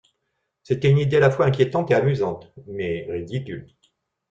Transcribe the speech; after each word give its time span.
C’était 0.63 0.89
une 0.89 0.97
idée 0.97 1.17
à 1.17 1.19
la 1.19 1.29
fois 1.29 1.45
inquiétante 1.45 1.91
et 1.91 1.93
amusante, 1.93 2.51
mais 2.65 3.05
ridicule. 3.07 3.67